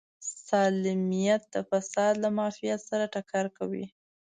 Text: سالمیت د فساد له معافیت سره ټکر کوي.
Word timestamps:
سالمیت 0.47 1.41
د 1.53 1.55
فساد 1.69 2.13
له 2.23 2.29
معافیت 2.37 2.79
سره 2.89 3.03
ټکر 3.13 3.45
کوي. 3.57 3.85